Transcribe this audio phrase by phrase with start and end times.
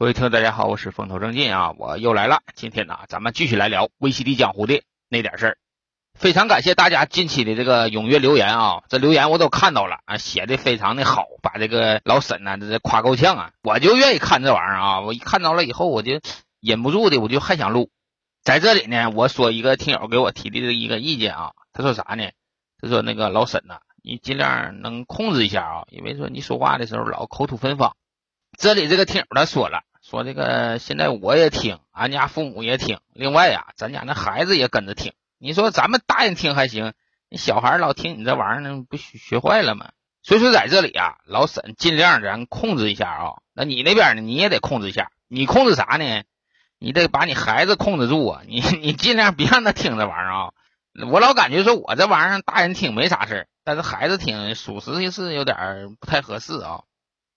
[0.00, 2.40] 各位听众，大家好，我是风头正劲啊，我又来了。
[2.54, 5.58] 今天呢，咱们继续来聊 VCD 江湖的那点事儿。
[6.18, 13.50] 非常感谢大家近期的这个踊跃留言啊，这留言我都看到了啊，写的非常的好，把这个老沈呢这夸够呛啊。
[13.62, 16.18] 我就愿意看这玩意儿啊，我一看到了以后，我就
[16.62, 17.90] 忍不住的，我就还想录。
[18.42, 22.30] 在这里呢，我说一个听友给我提的一个意见啊，他说啥呢？
[22.80, 27.94] 他说那个老沈呐，你尽量能控制一下啊，因为说你说话的时候老口吐芬芳。
[28.58, 35.12] 这里这个听友他说了，说这个现在我也听，俺家父母也听，另外呀，咱家那孩子也跟着听。
[35.38, 36.94] 你说咱们大人听还行，
[37.28, 39.90] 你小孩老听你这玩意儿，不学学坏了吗？
[40.24, 43.34] 所以说在这里啊，老沈尽量咱控制一下啊。
[43.54, 45.12] 那你那边呢，你也得控制一下。
[45.28, 46.24] 你控制啥呢？
[46.80, 48.42] 你得把你孩子控制住啊。
[48.48, 50.50] 你 你尽量别让他听这玩意儿啊。
[51.08, 56.82] 我老感觉说我这玩意儿大人听没啥事儿，但是孩子听属实是有点不太合适啊。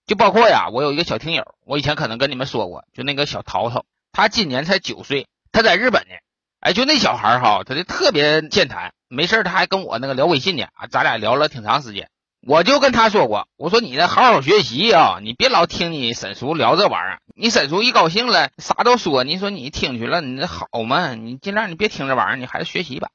[0.06, 6.14] 就包括呀，我有一个小听友，我以前可能跟你们说过，就那个小淘淘，他今年才九岁，他在日本呢。
[6.60, 12.08] 哎，就那小孩哈，他就特别健谈，没事他还跟我那个聊微信呢啊，咱俩聊了挺长时间。
[12.46, 17.20] 我就跟他说过，我说你得好好学习啊，你别老听你婶叔聊这玩意儿。
[17.34, 19.24] 你婶叔一高兴了，啥都说。
[19.24, 21.14] 你说你听去了，你这好吗？
[21.14, 23.08] 你尽量你别听这玩意儿，你还是学习吧。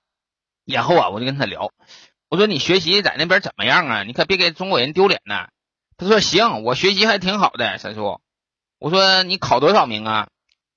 [0.66, 1.72] 然后啊，我就跟他聊，
[2.30, 4.04] 我说你学习在那边怎么样啊？
[4.04, 5.48] 你可别给中国人丢脸呢。
[6.00, 8.22] 他说行，我学习还挺好的，婶叔。
[8.80, 10.30] 我说你考多少名啊？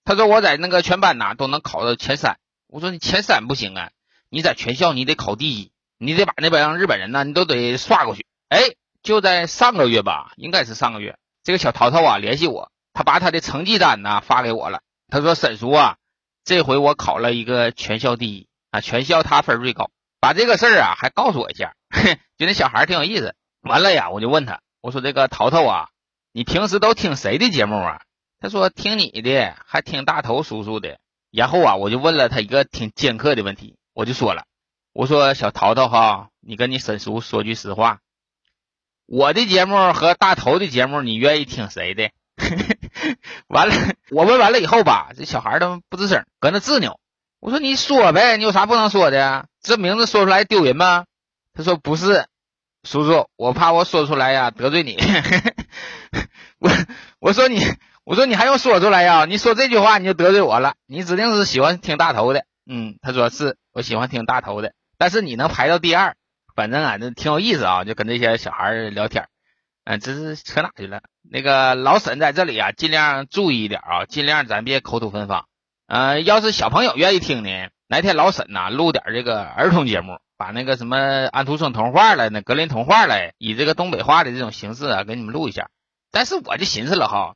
[0.04, 2.38] 他说我在那个全班呐都能考到前三。
[2.66, 3.90] 我说你前三不行啊，
[4.30, 8.26] 你在全校你得考第一，你得把那帮日本人呢，你都得刷过去。
[8.48, 8.58] 哎，
[9.04, 14.80] 就在上个月吧，应该是上个月，这个小淘淘啊联系我，他把他的成绩单呢发给我了。
[15.08, 15.98] 他说沈叔啊，
[16.44, 21.76] 这回我考了一个全校第一啊，全校他分最高，把这个事儿啊还告诉我一下，
[22.36, 23.36] 就那小孩挺有意思。
[23.60, 25.88] 完了呀，我就问他，我说这个淘淘啊，
[26.32, 28.02] 你平时都听谁的节目啊？
[28.40, 30.98] 他说听你的，还听大头叔叔的。
[31.30, 34.44] 然后啊，我就问了他一个挺尖刻的问题，我就说了，
[34.92, 38.00] 我说小淘淘哈，你跟你婶叔说句实话，
[39.06, 42.10] 我的节目和大头的节目，你愿意听谁的？
[43.46, 43.74] 完了，
[44.10, 46.98] 我问完了以后吧，这小孩都不吱声，搁那执拗。
[47.38, 49.46] 我说你说呗，你有啥不能说的？
[49.62, 51.04] 这名字说出来丢人吗？
[51.54, 52.26] 他说不是，
[52.82, 54.96] 叔叔，我怕我说出来呀得罪你。
[56.58, 56.70] 我
[57.20, 57.60] 我说你。
[58.04, 59.26] 我说你还用说出来呀？
[59.26, 60.74] 你说这句话你就得罪我了。
[60.88, 62.44] 你指定是喜欢听大头的。
[62.68, 66.16] 嗯，他说是我喜欢听大头的，但是你能排到第二，
[66.56, 69.28] 反正啊，这挺有意思啊，就跟这些小孩聊天。
[69.84, 71.02] 嗯，这是扯哪去了？
[71.30, 75.46] 那个老沈在这里啊，尽量注意一点啊，尽量咱别口吐芬芳。
[75.86, 85.68] 嗯，要是小朋友愿意听呢，哪天老沈呐录点这个儿童节目，把那个什么安徒生童话了、那格林童话了，以这个东北话的这种形式啊，给你们录一下。
[86.10, 87.34] 但是我就寻思了哈。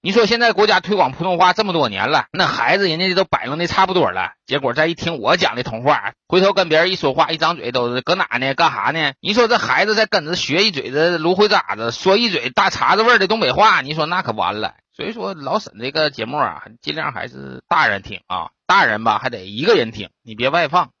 [0.00, 8.54] 你说现在国家推广普通话这么多年了，那孩子人家都摆弄的差不多了，结果再一听我讲的童话，回头跟别人一说话，一张嘴都是搁哪呢？
[8.54, 9.14] 干啥呢？
[9.20, 14.76] 你说这孩子再跟着学一嘴子芦荟渣子，说一嘴大碴子味的东北话，你说那可完了。
[14.94, 20.92] 所以说老沈这个节目啊，尽量还是大人听啊，大人吧还得一个人听，你别外放，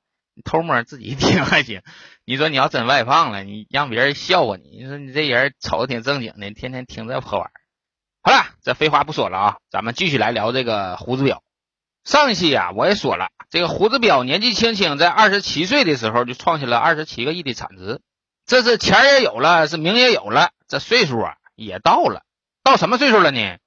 [0.44, 1.82] 偷摸自己 听还行。
[2.24, 7.60] 你说你要真外放了，你让别人笑话你，你说你这人瞅着挺正经的，天天听这破玩意儿。
[8.22, 11.42] 好了，这废话不说了啊，咱们继续来聊这个胡子彪。
[12.04, 18.00] 上一期啊，我也说了，这个胡子彪年纪轻轻，在二十七岁的时候就创下了二十七个亿的产值，
[18.46, 22.22] 这是钱也有了，是名也有了，这岁数啊也到了，
[22.62, 23.58] 到什么岁数了呢？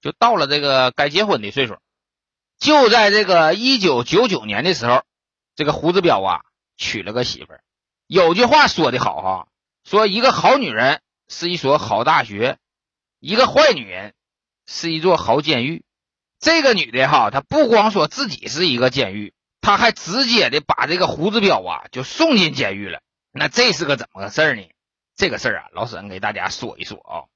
[0.00, 1.76] 就到了这个该结婚的岁数。
[2.58, 5.02] 就在这个一九九九年的时候，
[5.60, 6.40] 这个胡子彪啊
[6.78, 7.60] 娶了个媳妇儿。
[8.06, 9.48] 有句话说的好哈，
[9.84, 12.56] 说一个好女人是一所好大学。
[13.18, 14.14] 一个坏女人
[14.64, 15.84] 是一座好监狱，
[16.38, 23.02] 这个女的哈，她不光说自己是一个监狱，她还直接的把这个胡子彪啊就送进监狱了。
[23.30, 24.66] 那这是个怎么个事儿呢？
[25.14, 27.28] 这个事儿啊，老沈给大家说一说啊。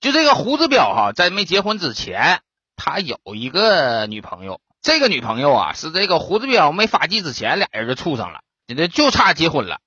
[0.00, 2.40] 就这个胡子彪哈，在没结婚之前，
[2.74, 4.62] 他有一个女朋友。
[4.82, 9.80] 这个女朋友啊，是这个胡子彪没发迹之前，俩人就处上了，这就差结婚了。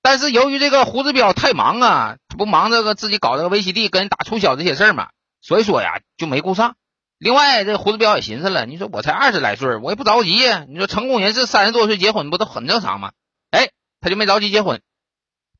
[0.00, 5.10] 但是由于这个胡子彪太忙啊，他不忙这个自己搞这个 VCD 跟人打促销这些事儿嘛，
[5.42, 6.76] 所以说呀就没顾上。
[7.18, 10.64] 另外，这胡子彪也寻思了，你说我才二十来岁，我也不着急呀。
[10.68, 13.12] 你说成功人士三十多岁结婚不都很正常吗？
[13.50, 13.70] 哎，
[14.00, 14.80] 他就没着急结婚。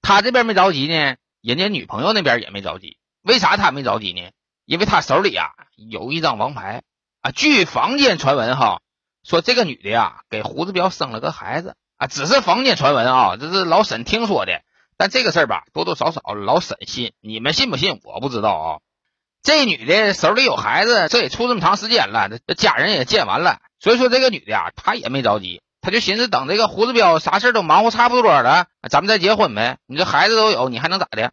[0.01, 2.99] 他这边没着急呢，人家女朋友那边也没着急。
[3.23, 4.31] 为啥他没着急呢？
[4.65, 6.83] 因为他手里啊有一张王牌
[7.31, 8.81] 据坊间传闻哈，
[9.25, 11.75] 说这个女的呀给胡子彪生了个孩子。
[11.99, 14.61] 啊，只是坊间传闻啊，这是老沈听说的。
[14.99, 18.79] 但这个事儿吧，多多少少老沈信，你们信不信我不知道啊。
[19.43, 29.79] 这女的手里有孩子，这也出这么长时间了，这家人也见完了，所以说这个女的呀，她也没着急，她就寻思等这个胡子彪啥事都忙活差不多了，咱们再结婚呗。
[29.87, 31.33] 你这孩子都有，你还能咋的？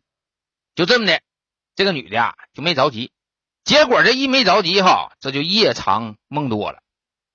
[0.76, 1.20] 就这么的，
[1.76, 3.12] 这个女的呀就没着急。
[3.64, 6.80] 结果这一没着急哈，这就夜长梦多了。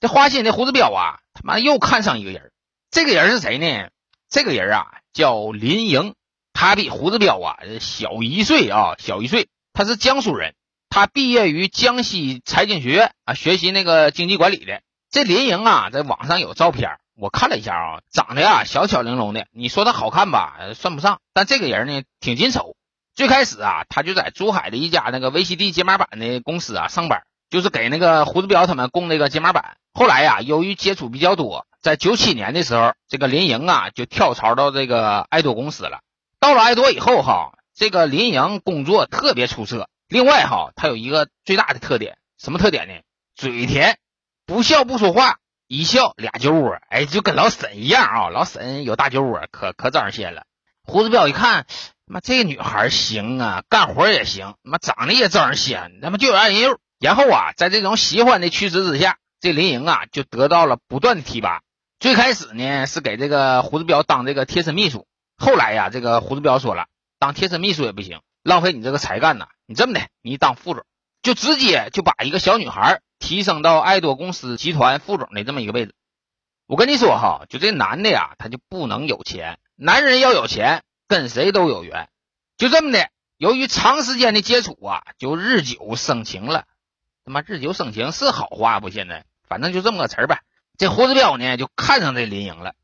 [0.01, 2.53] 这花心的胡子彪啊，他妈又看上一个人，
[2.91, 3.89] 这个人是谁呢？
[4.29, 6.15] 这个人啊叫林莹，
[6.53, 9.49] 他比胡子彪啊小一岁啊，小一岁。
[9.73, 10.55] 他是江苏人。
[10.91, 14.81] 他毕业于江西财经学院啊，学习那个经济管理的。
[15.11, 19.47] 这林莹啊，在网上有照片，我看了一下啊，长得呀小巧玲珑的。
[19.53, 21.21] 你说她好看吧，算不上。
[21.33, 22.75] 但这个人呢，挺金丑。
[23.19, 29.76] 最开始啊，他就在珠海的一家那个 VCD 解码板的公司啊上班，就是给那个胡子彪他们供那个解码板。
[29.93, 35.99] 后来呀，由于接触比较多，在九七年的时候，这个林莹啊就跳槽到这个爱多公司了。
[36.38, 39.88] 到了爱多以后哈，这个林莹工作特别出色。
[40.06, 42.94] 另外哈，他有一个最大的特点，什么特点呢？
[43.35, 43.99] 嘴甜，
[44.47, 48.29] 不笑不说话，一笑俩酒窝，哎，就跟老沈一样啊。
[48.29, 50.44] 老沈有大酒窝，可可招人嫌了。
[50.88, 51.67] 胡子彪一看，
[52.06, 56.79] 妈这个女孩行啊，干活也行，妈长得也招人稀罕，他妈就有爱人肉。
[56.99, 61.61] 然后啊，在这种喜欢的驱使之下，这林莹啊就得到了不断的提拔。
[62.00, 65.06] 最开始呢是给这个胡子彪当这个贴身秘书，
[65.37, 66.87] 后来呀，这个胡子彪说了，
[67.19, 68.20] 当贴身秘书也不行。
[68.43, 69.49] 浪费你这个才干呐！
[69.67, 70.85] 你这么的，你当副总，
[71.20, 75.94] 就直接就把一个小女孩提升到爱多公司集团副总的这么一个位置。
[76.67, 79.58] 我跟你说哈，就这男的呀，他就不能有钱。
[79.81, 82.09] 男人要有钱，跟谁都有缘。
[82.57, 86.65] 就这么的，由于长时间的接触啊，就日久生情了。
[87.25, 88.91] 他妈日久生情是好话不？
[88.91, 90.41] 现在反正就这么个词儿呗。
[90.77, 92.75] 这胡子彪呢，就看上这林莹了。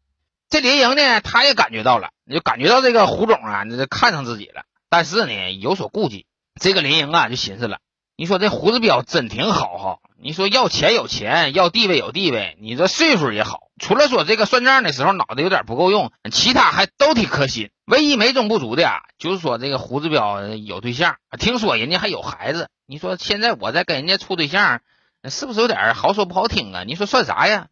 [0.49, 4.63] 这林莹呢，他也感觉到了，就感觉到这个胡总啊，这看上自己了。
[4.89, 6.27] 但是呢，有所顾忌。
[6.61, 7.81] 这个林莹啊，就寻思了：
[8.17, 13.64] 你说这胡子彪真挺好哈，你说要钱有钱，要地位有地位，你这岁数也好。
[13.81, 17.71] 除了说这个算账的时候脑子有点不够用，其他还都挺可心。
[17.87, 22.69] 唯一美中不足的啊，就是说这个胡子彪有对象，听说人家还有孩子。
[22.87, 24.81] 你说现在我在跟人家处对象，
[25.29, 26.85] 是不是有点好说不好听啊？
[26.85, 27.69] 你说算啥呀？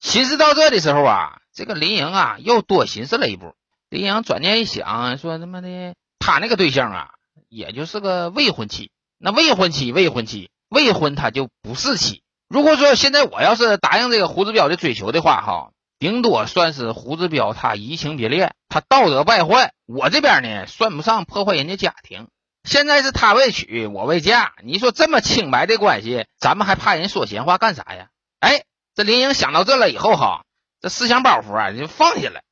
[0.00, 3.54] 寻思到这的时候啊，这个林莹啊又多寻思了一步。
[3.88, 5.94] 林莹转念一想，说他妈的。
[6.18, 7.08] 他那个对象啊，
[7.48, 8.92] 也就是个未婚妻。
[9.18, 12.22] 那未婚妻，未婚妻，未婚他就不是妻。
[12.52, 19.72] 如果说现在我要是答应这个胡子彪的追求的话，哈，顶多算是胡子彪他移情别恋，他道德败坏。
[19.86, 22.28] 我这边呢，算不上破坏人家家庭。
[22.62, 24.52] 现在是他未娶，我未嫁。
[24.62, 28.08] 你说这么清白的关系，咱们还怕人说闲话干啥呀？
[28.38, 28.64] 哎，
[28.94, 30.44] 这林英想到这了以后，哈，
[30.82, 32.42] 这思想包袱啊就放下了。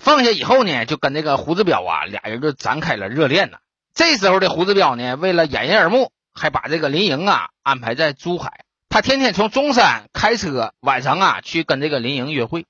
[0.00, 3.58] 放下以后呢，就跟这个胡子彪啊，俩人就展开了热恋呢。
[3.92, 12.66] 这时候的胡子彪呢，为了掩人耳目，还把这个林莹啊安排在珠海，他天天从中山开车，晚上啊去跟这个林莹约会。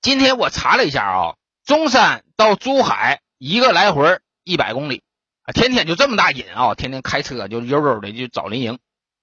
[0.00, 1.34] 今天我查了一下啊，
[1.66, 5.02] 中山到珠海一个来回一百公里，
[5.42, 8.78] 啊，天天就这么大瘾啊，天天开车就悠悠的就找林莹，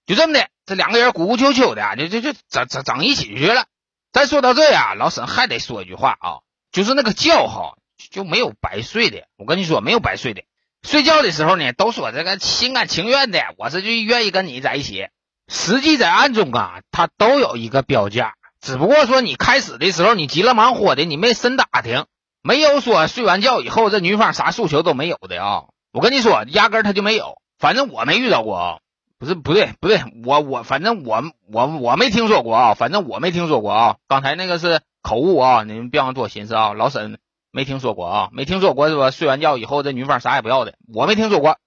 [0.06, 3.64] 就这么的，这两个人鼓鼓秋秋的，就就就整整整一起去了。
[4.12, 6.44] 再说到这呀，老沈还得说一句话啊。
[6.74, 7.78] 就是那个觉哈
[8.10, 10.44] 就没有白睡的，我跟你说没有白睡的。
[10.84, 15.08] 睡觉的时候呢，都说这个心甘情愿的，我是就愿意跟你在一起。
[15.52, 22.06] 实际在暗中啊，他都有一个标价，只不过说你开始的时候你急了忙活的，你没深打听，
[22.42, 25.64] 没有说睡完觉以后这女方啥诉求都没有的啊。
[25.92, 28.78] 我跟你说，压根他就没有，反正我没遇到过啊。
[29.20, 33.96] 不是不对不对，我我反正我我我没听说过啊，反正我没听说过啊。
[34.08, 34.82] 刚才那个是。
[35.04, 35.64] 口误啊！
[35.64, 36.74] 你们别往多寻思啊！
[36.74, 37.18] 老沈
[37.52, 39.10] 没听说过啊，没听说过是吧？
[39.10, 41.58] 睡完觉以后这女方啥也不要的，我没听说过。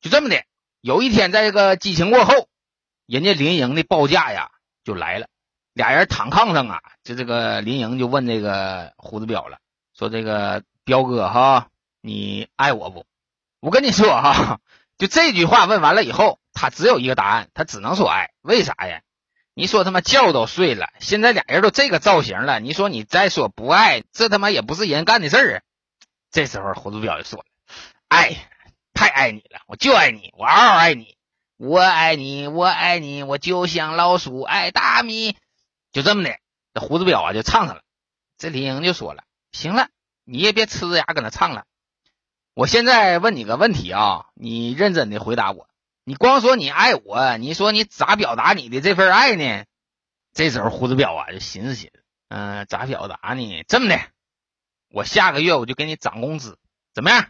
[0.00, 0.44] 就这么的，
[0.82, 2.46] 有一天在这个激情过后，
[3.06, 4.50] 人家林莹的报价呀
[4.84, 5.28] 就来了。
[5.72, 9.58] 俩人躺炕上啊，就这个林莹就问这个胡子彪了，
[9.96, 11.68] 说这个彪哥哈，
[12.00, 13.04] 你爱我不？
[13.60, 14.60] 我跟你说哈，
[14.98, 18.30] 就这句话问完了以后，他只有一个答案，他只能说爱。
[18.42, 19.02] 为啥呀？
[19.52, 25.60] 你说他妈觉都睡了，现在俩人都这个造型了，你说你再说不爱，这他妈也不是人干的事儿啊！
[26.30, 27.44] 这时候胡子彪就说了
[28.08, 28.36] ：“爱，
[28.92, 31.15] 太爱你了，我就爱你，我嗷嗷爱你，
[31.56, 35.36] 我爱你，我爱你，我就像老鼠爱大米。”
[35.92, 36.36] 就这么的，
[36.74, 37.82] 这胡子彪啊就唱上了。
[38.36, 39.88] 这李英就说了：“行了，
[40.24, 41.64] 你也别呲着牙搁那唱了。
[42.54, 45.68] 我现在问你个问题啊，你认真的回答我。”
[46.08, 49.64] 你光说你爱我，你说你咋表达你的这份爱呢？
[50.32, 53.64] 这时候胡子彪啊就寻思寻思，嗯，咋表达呢？
[53.66, 53.98] 这么的，
[54.90, 56.58] 我下个月我就给你涨工资，
[56.94, 57.28] 怎么样？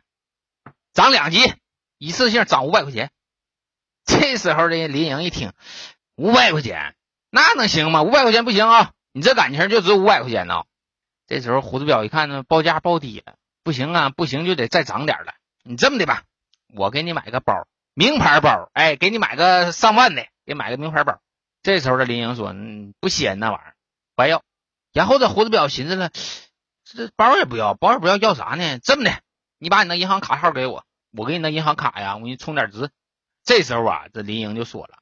[0.93, 1.55] 涨两级，
[1.97, 3.11] 一次性涨五百块钱。
[4.07, 5.53] 这时候的林莹一听，
[6.15, 6.95] 五百块钱，
[7.31, 8.03] 那能行吗？
[8.03, 10.65] 五百块钱不行啊，你这感情就值五百块钱呢。
[11.27, 13.35] 这时候胡子彪一看呢，报价报低了，
[13.65, 15.35] 不行啊，不行就得再涨点了。
[15.65, 16.23] 你这么的吧，
[16.73, 21.19] 我给你买个包，名牌包，哎，给你买个上万的，给买个名牌包。
[21.63, 23.75] 这时候的林莹说，嗯，不鲜那玩意儿，
[24.15, 24.43] 不要。
[24.93, 26.11] 然后这胡子彪寻思了，
[26.85, 28.79] 这包也不要，包也不要，要啥呢？
[28.79, 29.11] 这么的，
[29.59, 32.89] 你把你那银行卡号给我，我给你那银行卡呀，我给你充点值。
[33.47, 34.99] 这时候啊，这林颖就说了，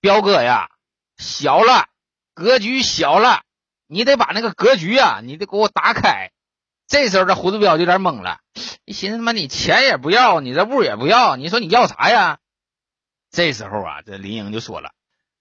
[0.00, 0.70] 彪哥呀，
[1.18, 1.88] 小了，
[2.32, 3.42] 格局小了。
[3.88, 6.30] 你得把那个格局啊，你得给我打开。
[6.86, 8.38] 这时候这胡子彪就有点懵了，
[8.84, 12.38] 你寻思他妈你钱也不要，你这物也不要，你说你要啥呀？
[13.30, 14.92] 这时候啊，这林颖就说了，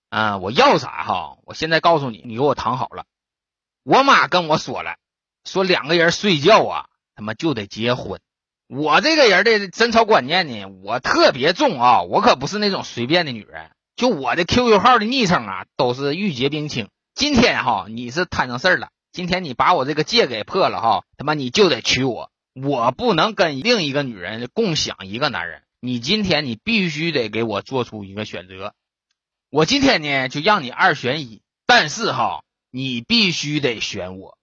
[0.10, 1.38] 啊，我要啥哈？
[1.44, 3.06] 我现在告诉你，你给我躺好了。
[3.84, 4.98] 我妈跟我说了，
[5.46, 8.20] 说两个人睡觉啊，他妈就得结婚。
[8.68, 13.72] 我这个人的贞操观念呢，我特别重啊，我可不是那种随便的女人。
[13.96, 16.90] 就我的 QQ 号的昵称啊，都是玉洁冰清。
[17.16, 18.90] 今天哈，你是摊上事儿了。
[19.12, 25.64] 今天你把我这个戒给破了哈，他妈你就得娶我，我不能跟另一个女人共享一个男人。
[25.80, 28.74] 你今天你必须得给我做出一个选择。
[29.50, 34.37] 我今天呢就让你二选一，但是哈，你必须得选我。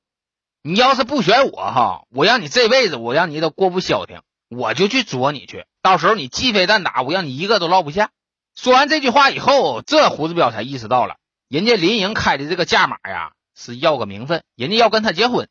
[0.66, 5.66] 你要是不选我哈，我让你这辈子我让你都过不消停，我就去捉你去。
[5.83, 8.09] 到时候你鸡飞蛋打，我让你一个都落不下。
[8.54, 11.16] 说完这句话以后，这胡子彪才意识到了。
[11.50, 15.49] 人家林莹开的这个价码呀，是要个名分，人家要跟他结婚。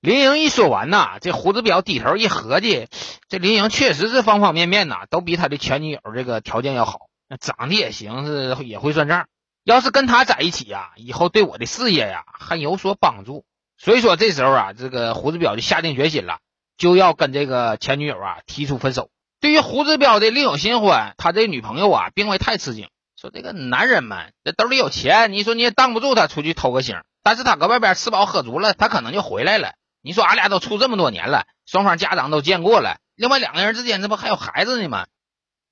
[0.00, 2.88] 林莹一说完呐，这胡子彪低头一合计，
[3.28, 9.26] 这林莹确实是方方面面呐，都比他的前女友这个条件要好，那长得也行，是也会算账。
[9.62, 13.44] 要是跟他在一起呀，以后对我的事业呀还有所帮助。
[13.84, 16.38] 所以说这时候啊，这个胡子彪就下定决心了，
[16.78, 19.10] 就要跟这个前女友啊提出分手。
[19.42, 22.88] 对于胡子彪的另有新欢，他这女朋友啊并未太吃惊。
[23.20, 27.02] 说这个男人们，这兜里有钱，你说你也挡不住他出去偷个腥。
[27.22, 29.72] 但是他搁外边吃饱喝足了，他可能就回来了。
[30.00, 35.04] 你说俺俩都处这么多年了，双方家长都见过了，另外两个人之间这不还有孩子呢吗？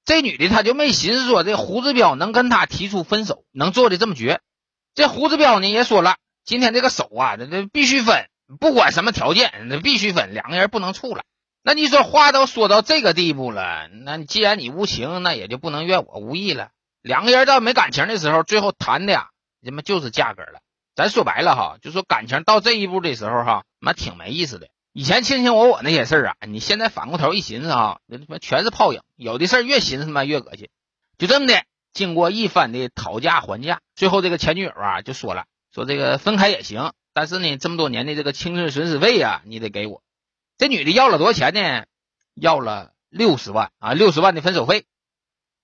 [0.04, 4.40] 这女的她就没寻思说这胡子彪能跟他提出分手，能做的这么绝。
[4.94, 8.28] 这胡子彪呢也说了，今天这个手啊，这这必须分，
[8.60, 11.24] 不管什么条件，那必须分，两个人不能处了。
[11.62, 16.70] 那你说话都说到这个地步了，那既然你无情，那也就不能怨我无义了。
[17.02, 19.28] 两个人到没感情的时候，最后谈的呀，
[19.64, 20.60] 他妈就是价格了。
[20.94, 24.68] 咱说白了哈，就说感情到这一步的时候哈，妈挺没意思的。
[24.92, 29.00] 以前卿卿我我那些事儿啊，你现在反过头一寻思哈，那他妈全是泡影。
[29.16, 30.68] 有的事儿越寻思他妈越恶心。
[31.16, 40.02] 就这么的，经过一番的讨价还价，最后这个前女友啊就说了，说这个分开也行，但是呢，这么多年的这个青春损失费呀，你得给我。
[40.58, 41.84] 这女的要了多少钱呢？
[42.34, 44.84] 要了六十万啊，六十万的分手费。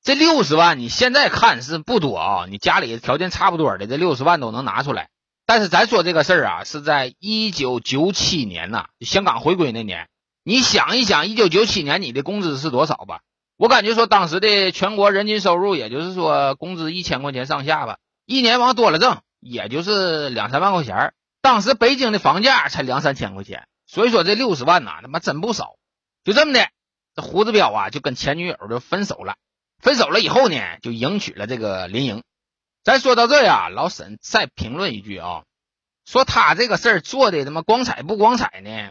[0.02, 5.10] 这六十万你现在看是不多啊，你家里条件差不多的，这六十万都能拿出来。
[5.44, 10.08] 但是咱说这个事儿啊，是在一九九七年呐，香港回归那年。
[10.44, 13.20] 你想一想，一九九七年你的工资是多少吧？
[13.56, 21.14] 我感觉说当时的全国人均收入，也就是说工资一千块钱上下吧，一年往多了挣，也就是两三万块钱。
[21.40, 25.76] 当时北京的房价才两三千块钱，所以说这六十万呐，他妈真不少。
[26.24, 26.68] 就这么的，
[27.14, 29.36] 这胡子彪啊，就跟前女友就分手了。
[29.78, 32.22] 分手了以后呢，就迎娶了这个林莹。
[32.82, 35.44] 咱说到这呀，老沈再评论一句啊，
[36.04, 38.90] 说他这个事儿做的他妈光彩不光彩呢？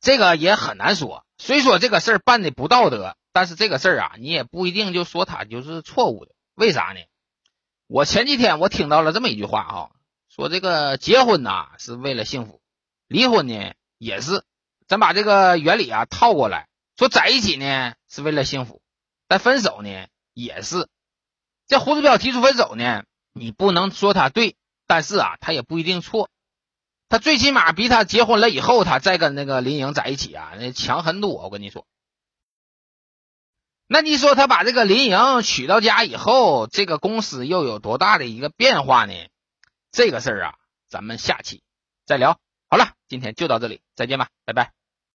[0.00, 1.24] 这个也很难说。
[1.38, 6.32] 虽说这个事儿办的不道德，但是这个事儿啊，你也不一定就说他就是错误的。
[6.54, 7.00] 为啥呢？
[7.92, 9.90] 我前几天我听到了这么一句话哈，
[10.28, 12.60] 说这个结婚呐是为了幸福，
[13.08, 14.44] 离婚呢也是。
[14.86, 18.80] 咱把这个原理啊套过来，说在一起呢是为了幸福。
[19.26, 20.86] 但分手呢，也是
[21.66, 24.54] 这胡子彪提出分手呢，你不能说他对，
[24.86, 26.30] 但是啊，他也不一定错。
[27.08, 31.30] 他最起码比他结婚了以后，他再跟那个林颖在一起啊，那强很多。
[31.30, 31.88] 我跟你说，
[33.92, 39.12] 那你说他把这个林莹娶到家以后，这个公司又有多大的一个变化呢？
[39.90, 40.54] 这个事儿啊，
[40.88, 41.64] 咱们下期
[42.06, 42.38] 再聊。
[42.68, 44.79] 好了，今天就到这里，再见吧，拜拜。